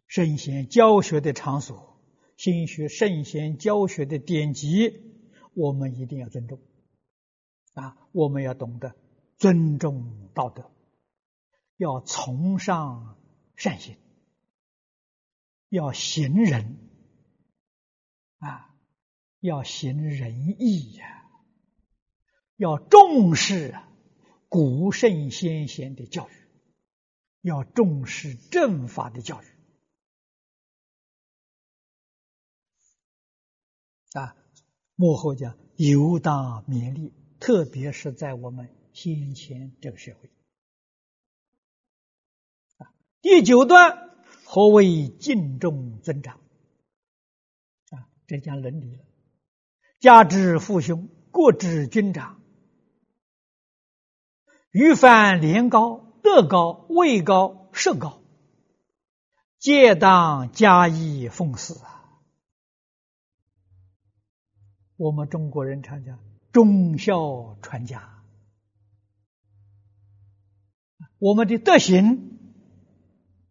[0.07, 2.01] 圣贤教学的场所，
[2.39, 5.12] 心学圣贤教学的典籍，
[5.55, 6.61] 我们一定要尊重
[7.75, 7.97] 啊！
[8.13, 8.95] 我们要懂得
[9.37, 10.71] 尊重道德，
[11.77, 13.17] 要崇尚
[13.57, 13.97] 善行，
[15.69, 16.79] 要行仁
[18.39, 18.75] 啊，
[19.41, 21.31] 要行仁义呀，
[22.57, 23.75] 要重视
[24.49, 26.33] 古圣先贤的教育。
[27.45, 29.47] 要重视正法的教育
[34.95, 40.31] 幕后讲犹当勉励，特别是在我们先前这个社会。
[43.21, 44.11] 第九段
[44.45, 46.41] 何为敬重尊长
[47.91, 48.09] 啊？
[48.27, 49.05] 这讲伦理了。
[50.01, 52.41] 家之父兄，国之君长，
[54.71, 56.09] 欲犯廉高。
[56.25, 58.23] 德高位高社高，
[59.59, 62.02] 皆当加以奉祀啊！
[65.03, 66.21] 我们中国人常讲
[66.53, 68.23] 忠孝传家，
[71.19, 72.39] 我们的德行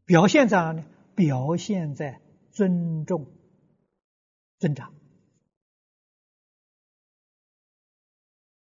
[0.05, 0.81] 表现在哪里？
[1.13, 2.21] 表现在
[2.53, 3.27] 尊重
[4.59, 4.93] 尊长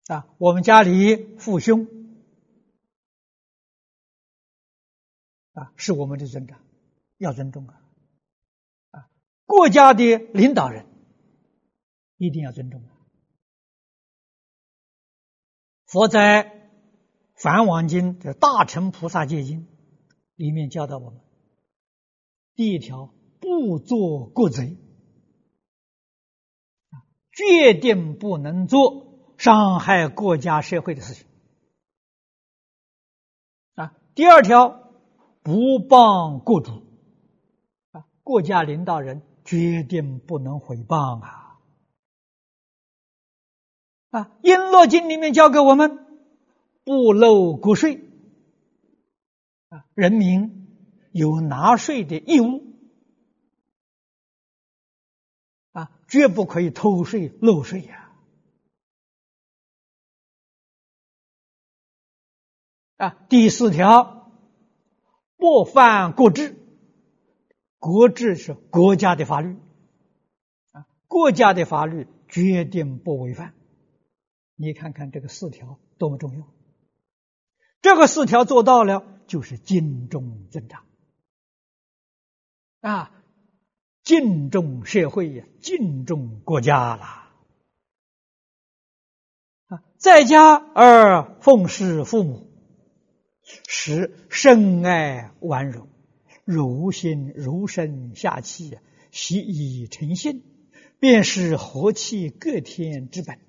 [0.07, 0.27] 啊！
[0.37, 1.87] 我们家里父兄。
[5.53, 6.59] 啊，是我们的尊长，
[7.19, 7.81] 要尊重啊！
[8.91, 9.09] 啊，
[9.45, 10.85] 国家的领导人
[12.17, 12.91] 一定要尊重啊！
[15.85, 16.45] 佛在
[17.33, 19.67] 《梵王经》的大乘菩萨戒经
[20.35, 21.21] 里面教导我们：
[22.55, 24.77] 第一条，不做国贼，
[27.31, 31.27] 决定不能做伤害国家社会的事情
[33.75, 33.95] 啊。
[34.15, 34.83] 第二条。
[35.47, 36.81] 不谤国主
[37.91, 41.44] 啊，国家领导人决定不能毁谤啊！
[44.15, 46.05] 啊，《璎珞经》里面教给我们，
[46.85, 47.99] 不漏国税
[49.67, 50.69] 啊，人民
[51.11, 52.63] 有纳税的义务
[55.73, 58.13] 啊，绝不可以偷税漏税呀！
[62.95, 64.13] 啊，第四条。
[65.37, 66.55] 不犯国制，
[67.77, 69.57] 国制是国家的法律
[70.71, 73.53] 啊，国家的法律决定不违反。
[74.55, 76.47] 你看看这个四条多么重要，
[77.81, 80.85] 这个四条做到了，就是敬重尊长
[82.79, 83.23] 啊，
[84.03, 87.33] 敬重社会呀，敬重国家了，
[89.97, 92.51] 在家而奉事父母。
[93.67, 95.87] 十深爱婉柔，
[96.45, 98.79] 如心如身下气，
[99.11, 100.41] 习以成性，
[100.99, 103.39] 便是和气各天之本。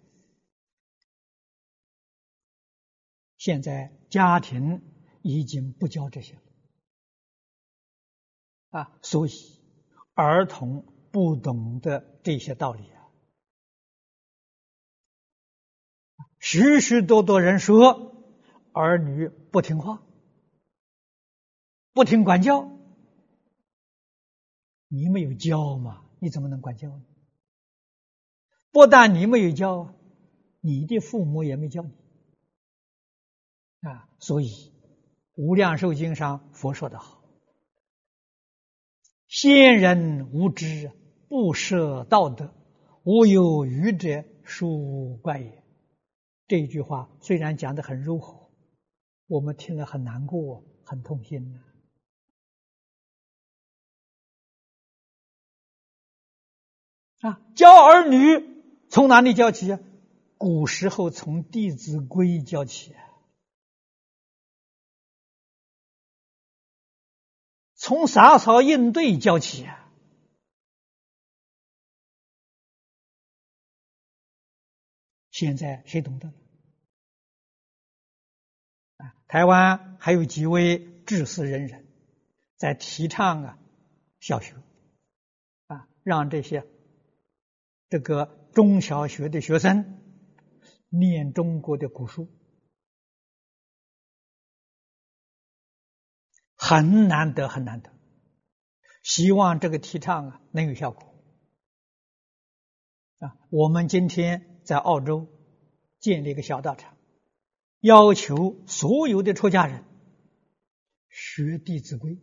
[3.46, 4.82] 现在家庭
[5.22, 6.40] 已经不教这些了
[8.70, 9.30] 啊，所以
[10.14, 13.06] 儿童不懂得这些道理啊。
[16.40, 18.12] 许许多多人说。
[18.72, 20.02] 儿女不听话，
[21.94, 22.68] 不听管教，
[24.88, 26.04] 你没有教嘛？
[26.18, 27.02] 你怎么能管教呢？
[28.72, 29.94] 不但你没有教，
[30.60, 31.94] 你的父母也没教你
[33.90, 34.08] 啊！
[34.18, 34.46] 所以
[35.34, 37.22] 《无量寿经》上佛说的好
[39.28, 40.90] ：“先人无知，
[41.28, 42.54] 不舍道德，
[43.04, 45.62] 无有愚者，殊怪也。”
[46.48, 48.50] 这一句话虽然讲的很柔和。
[49.28, 51.60] 我们听了很难过，很痛心呐！
[57.28, 59.80] 啊，教儿女从哪里教起啊？
[60.38, 62.94] 古时候从《弟子规》教起，
[67.86, 69.88] 从洒扫应对教起啊！
[75.30, 76.32] 现在谁懂得？
[79.28, 81.86] 台湾还有几位知识人人，
[82.56, 83.58] 在提倡啊，
[84.18, 84.56] 小学，
[85.68, 86.66] 啊，让这些
[87.88, 90.02] 这个中小学的学生
[90.88, 92.28] 念中国的古书，
[96.68, 97.90] 很难得，很难得。
[99.04, 101.14] 希望这个提倡啊能有效果
[103.20, 103.36] 啊！
[103.50, 105.28] 我们今天在澳洲
[106.00, 106.96] 建立一个小道场，
[107.78, 109.84] 要求所有的出家人
[111.08, 112.18] 学《弟子规》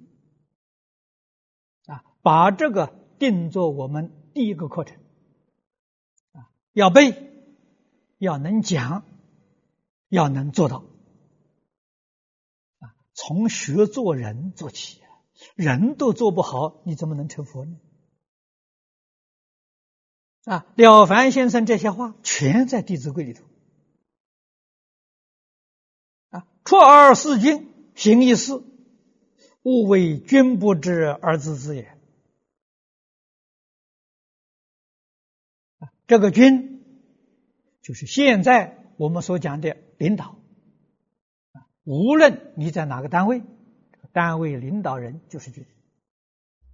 [1.94, 4.98] 啊，把这个定做我们第一个课程
[6.34, 7.16] 啊，要背，
[8.18, 9.06] 要能讲，
[10.10, 10.84] 要能做到，
[13.26, 15.02] 从学做人做起。
[15.56, 17.78] 人都做不好，你怎么能成佛呢？
[20.44, 23.46] 啊，了凡先生这些话全在《弟子规》里头。
[26.30, 28.62] 啊，出而事君，行一事，
[29.64, 31.84] 勿为君不知而知之也。
[35.80, 36.84] 啊，这个君
[37.82, 40.38] 就是现在我们所讲的领导。
[41.84, 43.42] 无论你在哪个单位。
[44.12, 45.64] 单位领导人就是君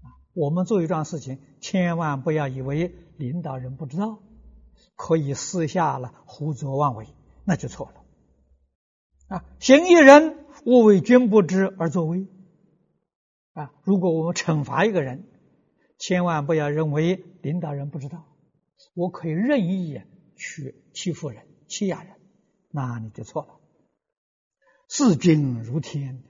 [0.01, 0.11] 啊！
[0.33, 4.19] 我们做一桩事情，千万不要以为领导人不知道，
[4.97, 7.07] 可以私下了胡作妄为，
[7.45, 9.45] 那就错了啊！
[9.59, 12.27] 行一人，勿为君不知而作威
[13.53, 13.71] 啊！
[13.83, 15.23] 如果我们惩罚一个人，
[15.97, 18.25] 千万不要认为领导人不知道，
[18.95, 20.01] 我可以任意
[20.35, 22.17] 去欺负人、欺压人，
[22.69, 23.58] 那你就错了。
[24.89, 26.23] 视君如天。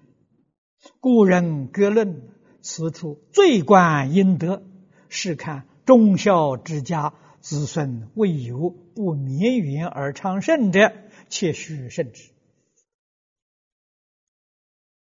[0.99, 2.29] 故人格论
[2.61, 4.61] 此处最观应德，
[5.07, 10.93] 是看忠孝之家子孙未有不绵延而昌盛者，
[11.29, 12.31] 切须慎之。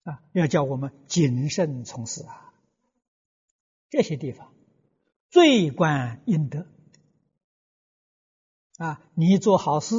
[0.04, 2.54] 啊，要叫我们谨慎从事啊。
[3.90, 4.54] 这些地方
[5.32, 6.68] 最观应德
[8.78, 9.96] 啊，你做好事，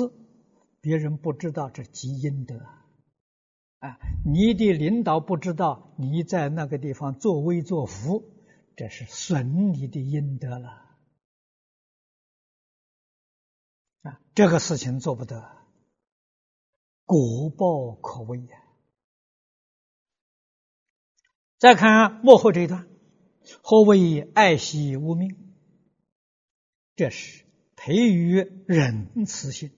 [0.80, 2.64] 别人不知道这积阴德。
[3.82, 8.32] 啊，你的领导不知道你在那个地方作威作福，
[8.76, 10.68] 这是损你的阴德了。
[14.02, 15.50] 啊，这个事情做不得，
[17.04, 18.62] 果报可畏呀。
[21.58, 22.86] 再看幕后这一段，
[23.64, 25.56] 何为爱惜无名？
[26.94, 29.72] 这是培育仁慈心。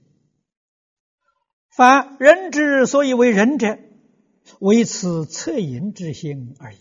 [1.71, 3.79] 凡人之所以为人者。
[4.61, 6.79] 为此恻隐之心而已。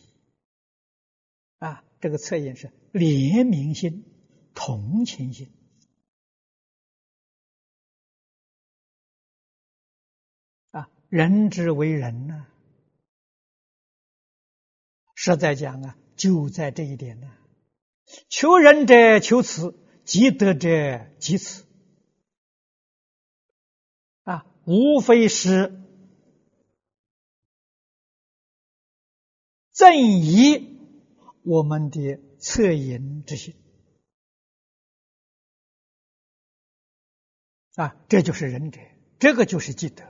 [1.60, 4.04] 啊，这个恻隐是怜悯心、
[4.54, 5.50] 同情心。
[10.72, 12.48] 啊，人之为人呢，
[15.16, 17.32] 实在讲啊，就在这一点呢。
[18.28, 21.66] 求人者求此，积德者积此。
[24.24, 25.80] 啊，无非是。
[29.84, 30.80] 正以
[31.44, 32.00] 我们的
[32.40, 33.54] 恻隐之心
[37.76, 38.80] 啊，这就是仁者，
[39.20, 40.06] 这个就是积德。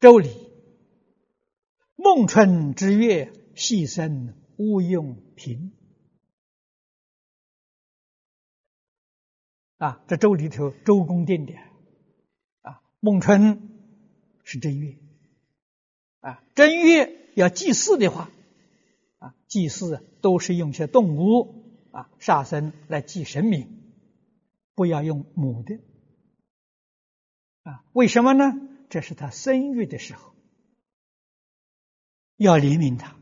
[0.00, 0.28] 周礼：
[1.94, 5.72] 孟春之月，细生勿用平。
[9.76, 11.54] 啊，这周里头，周公定的
[12.62, 13.68] 啊，孟春
[14.42, 14.98] 是正月
[16.18, 18.28] 啊，正月要祭祀的话。
[19.24, 23.94] 啊，祭祀都是用些动物啊，杀生来祭神明，
[24.74, 25.80] 不要用母的
[27.62, 27.86] 啊。
[27.94, 28.52] 为什么呢？
[28.90, 30.34] 这是他生育的时候，
[32.36, 33.12] 要怜悯他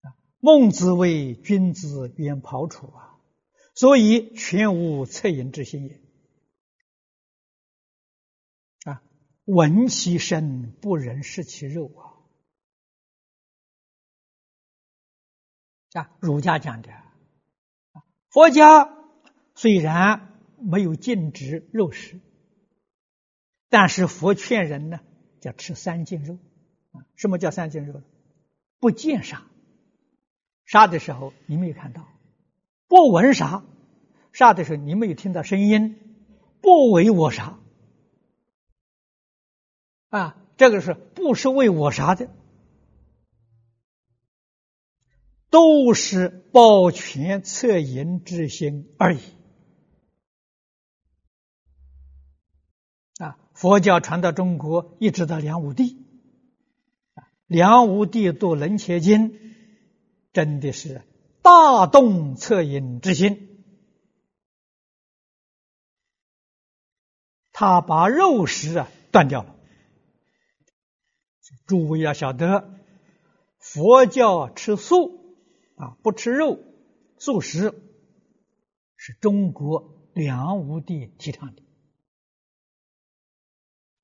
[0.00, 0.18] 啊。
[0.40, 3.20] 孟子谓君子远庖厨啊，
[3.76, 6.02] 所以全无恻隐之心也
[8.84, 9.00] 啊。
[9.44, 12.11] 闻其声，不忍食其肉啊。
[15.92, 16.90] 啊，儒家讲的，
[18.30, 18.90] 佛家
[19.54, 22.20] 虽然没有禁止肉食，
[23.68, 25.00] 但是佛劝人呢，
[25.40, 26.38] 叫吃三净肉。
[26.92, 28.02] 啊，什么叫三净肉？
[28.78, 29.44] 不见杀，
[30.64, 32.02] 杀的时候你没有看到；
[32.86, 33.64] 不闻杀，
[34.32, 35.94] 杀的时候你没有听到声音；
[36.60, 37.58] 不为我杀，
[40.08, 42.28] 啊，这个是不是为我杀的？
[45.52, 49.20] 都是保全恻隐之心而已。
[53.18, 56.06] 啊，佛教传到中国，一直到梁武帝，
[57.46, 59.30] 梁武帝读《楞伽经》，
[60.32, 61.02] 真的是
[61.42, 63.62] 大动恻隐之心。
[67.52, 69.54] 他把肉食啊断掉了。
[71.66, 72.80] 诸位要晓得，
[73.58, 75.21] 佛教吃素
[75.82, 76.60] 啊，不吃肉，
[77.18, 77.74] 素食
[78.94, 81.62] 是中国梁武帝提倡的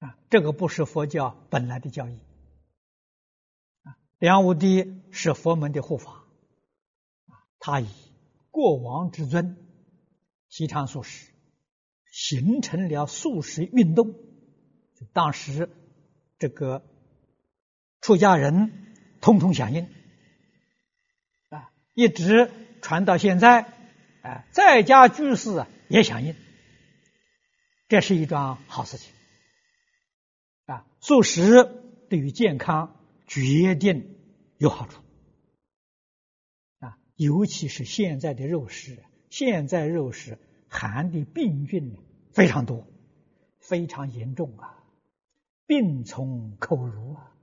[0.01, 2.18] 啊，这个不是佛教本来的教义
[3.85, 3.95] 啊。
[4.18, 6.24] 梁武帝是佛门的护法
[7.26, 7.87] 啊，他以
[8.51, 9.57] 过往之尊
[10.49, 11.31] 提倡素食，
[12.11, 14.16] 形成了素食运动。
[15.12, 15.70] 当时
[16.41, 16.83] 这个。
[18.01, 19.89] 出家人通通响应，
[21.99, 22.49] 一直
[22.80, 23.62] 传到现在，
[24.22, 26.36] 啊，在家居士也响应，
[27.88, 29.12] 这是一桩好事情
[30.66, 30.86] 啊。
[31.01, 31.64] 素食
[32.09, 34.16] 对于健康决定
[34.59, 35.03] 有好处
[36.78, 40.38] 啊，尤其是现在的肉食，现在肉食
[40.68, 41.96] 含的病菌
[42.30, 42.86] 非常多，
[43.59, 44.84] 非常严重啊，
[45.66, 47.34] 病从口入啊。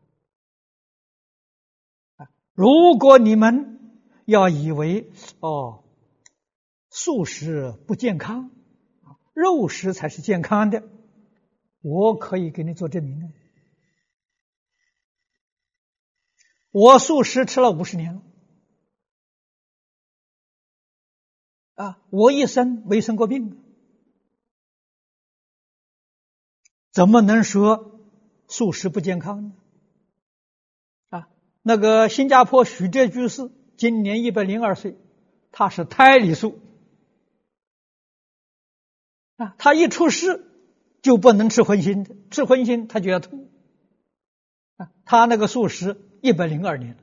[2.54, 3.75] 如果你们
[4.26, 5.10] 要以为
[5.40, 5.84] 哦，
[6.90, 8.52] 素食不健康，
[9.34, 10.84] 肉食才是健康的，
[11.82, 13.32] 我可以给你做证明的！
[16.72, 18.22] 我素食吃了五十年了，
[21.76, 23.64] 啊，我一生没生过病，
[26.92, 28.02] 怎么能说
[28.48, 29.54] 素食不健康呢？
[31.10, 31.30] 啊
[31.62, 34.96] 那个新加坡许哲居士今年一百零二岁，
[35.52, 36.60] 他是胎里素
[39.38, 40.44] 啊，他一出世
[41.02, 43.52] 就不能吃荤腥的，吃荤腥他就要吐
[44.78, 44.92] 啊。
[45.04, 46.98] 他那个素食一百零二年，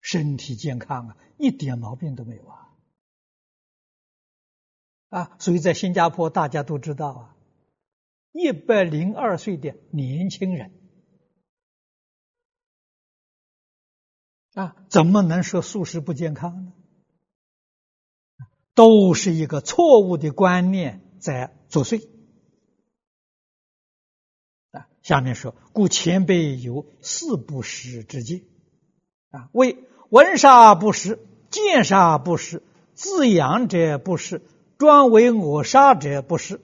[0.00, 2.68] 身体健康啊，一点毛病都没有啊
[5.10, 5.36] 啊！
[5.38, 7.36] 所以在新加坡大家都知道啊，
[8.32, 10.79] 一百零二岁的年轻人。
[14.54, 16.72] 啊，怎么能说素食不健康呢？
[18.74, 22.08] 都是一个错误的观念在作祟。
[24.72, 28.42] 啊，下面说，故前辈有四不食之戒，
[29.30, 31.18] 啊，为闻杀不食，
[31.50, 32.62] 见杀不食，
[32.94, 34.42] 自养者不食，
[34.78, 36.60] 专为我杀者不食。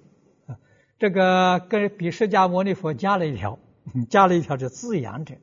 [0.47, 0.59] 啊，
[0.99, 3.59] 这个跟比释迦牟尼佛加了一条，
[4.09, 5.37] 加了一条，就自养者。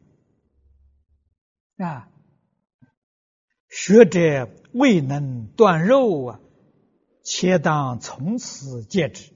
[1.77, 2.09] 啊。
[3.75, 6.39] 学者未能断肉啊，
[7.23, 9.33] 且当从此戒之，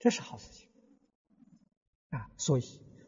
[0.00, 0.68] 这是好事情
[2.10, 2.32] 啊！
[2.36, 2.64] 所以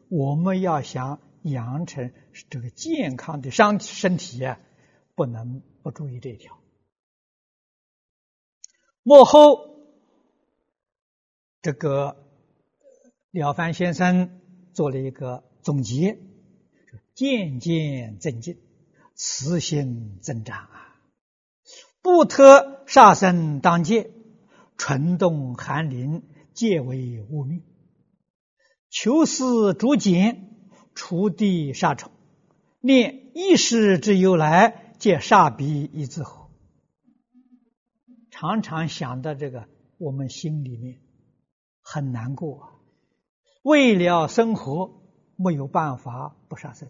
[0.07, 2.13] 我们要想养成
[2.49, 4.57] 这个健康的身身体啊，
[5.15, 6.57] 不能不注意这一条。
[9.01, 9.85] 幕后
[11.61, 12.25] 这个
[13.31, 14.39] 了凡先生
[14.71, 16.17] 做了一个总结，
[17.13, 18.61] 渐渐增进。
[19.15, 20.95] 慈心增长啊！
[22.01, 24.11] 不特杀生当戒，
[24.77, 27.63] 纯动寒林，皆为物命。
[28.89, 32.11] 求思逐简，除地杀虫，
[32.79, 36.49] 念一时之由来，皆杀彼以自后。
[38.29, 40.99] 常常想到这个，我们心里面
[41.81, 42.81] 很难过！
[43.61, 45.01] 为了生活，
[45.37, 46.89] 没有办法不杀生。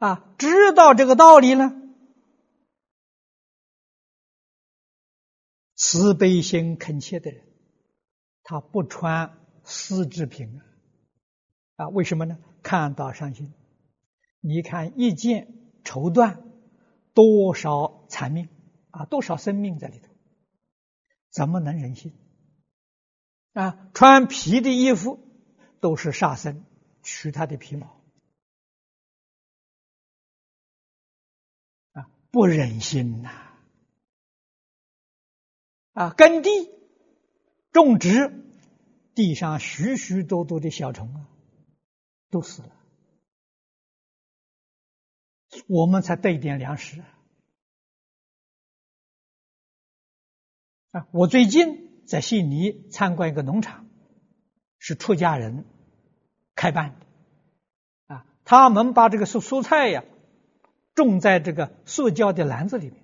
[0.00, 1.74] 啊，知道这个道理呢，
[5.74, 7.44] 慈悲心恳切的人，
[8.42, 10.64] 他不穿丝织品啊，
[11.84, 12.38] 啊，为什么呢？
[12.62, 13.52] 看到伤心。
[14.40, 15.52] 你看一件
[15.84, 16.38] 绸缎，
[17.12, 18.48] 多少残命
[18.92, 20.08] 啊，多少生命在里头，
[21.30, 22.14] 怎么能忍心？
[23.52, 25.18] 啊，穿皮的衣服
[25.82, 26.64] 都是杀生，
[27.02, 27.99] 取他的皮毛。
[32.30, 33.30] 不忍心呐！
[35.92, 36.50] 啊，耕地
[37.72, 38.44] 种植，
[39.14, 41.28] 地上许许多多的小虫啊，
[42.30, 42.70] 都死了，
[45.66, 47.02] 我们才得一点粮食
[50.92, 51.08] 啊！
[51.10, 53.88] 我最近在悉尼参观一个农场，
[54.78, 55.64] 是出家人
[56.54, 60.04] 开办的啊，他们把这个蔬蔬菜呀。
[61.04, 63.02] 种在这个塑胶的篮子里面，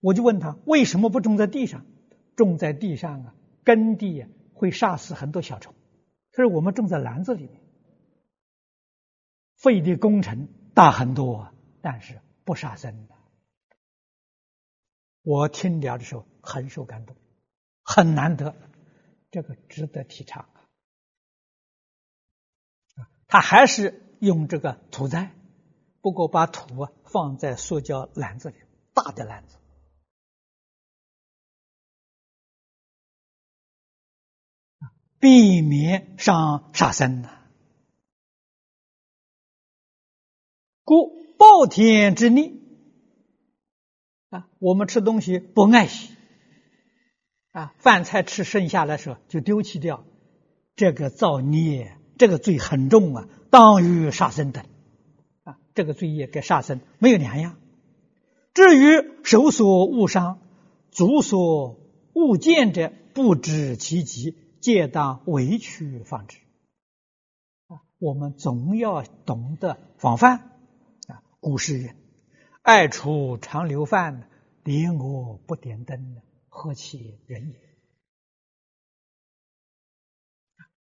[0.00, 1.86] 我就问他为什么不种在地上？
[2.36, 3.34] 种在地上啊，
[3.64, 5.74] 耕地会杀死很多小虫。
[6.32, 7.62] 他说我们种在篮子里面，
[9.56, 13.14] 费的工程大很多，但是不杀生的。
[15.22, 17.16] 我听了的时候很受感动
[17.82, 18.54] 很难得，
[19.30, 20.46] 这个值得提倡
[22.96, 23.08] 啊！
[23.26, 25.32] 他还是用这个土栽，
[26.06, 28.54] 不过把土啊放在塑胶篮子里，
[28.94, 29.56] 大的篮子，
[35.18, 37.42] 避免伤杀生呐。
[40.84, 42.62] 故暴天之逆
[44.30, 46.14] 啊，我们吃东西不爱惜
[47.50, 50.06] 啊，饭菜吃剩下来时候就丢弃掉，
[50.76, 54.68] 这个造孽，这个罪很重啊，当于杀生等啊，
[55.76, 57.56] 这个罪业跟杀生没有两样。
[58.54, 60.40] 至于手所误伤、
[60.90, 61.78] 足所
[62.14, 66.38] 误见者，不知其极，皆当为去防止
[67.66, 67.84] 啊。
[67.98, 70.38] 我们总要懂得防范
[71.08, 71.22] 啊。
[71.40, 71.94] 古诗云
[72.62, 74.30] ：“爱出常留饭，
[74.64, 76.16] 点我不点灯，
[76.48, 77.60] 何其人也！”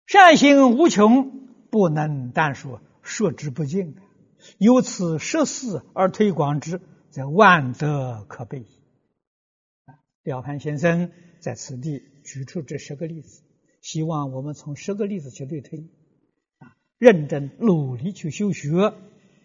[0.06, 3.96] 善行无穷，不能单说，说之不尽。
[4.58, 8.68] 由此十事而推广之，则万德可备矣。
[10.24, 13.44] 廖凡先生在此地举出这十个例子，
[13.82, 15.90] 希望我们从十个例子去类推，
[16.60, 18.94] 啊，认真努力去修学，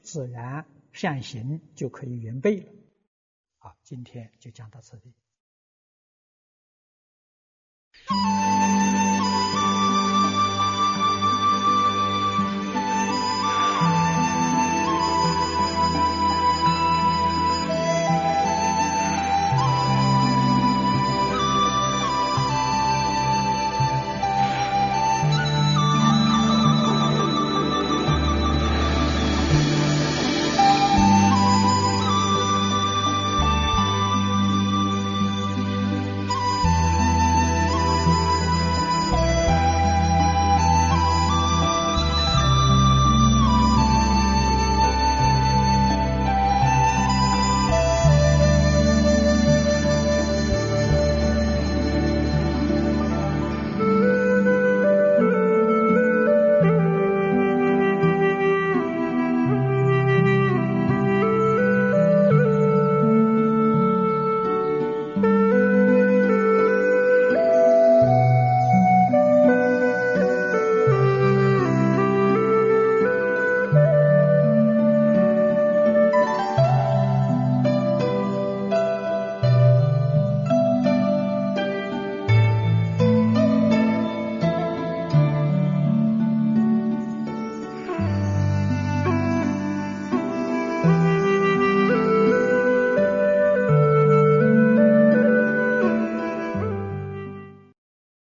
[0.03, 0.67] 自然。
[0.93, 2.73] 善行就可以圆备了。
[3.59, 5.13] 好，今天就讲到此地。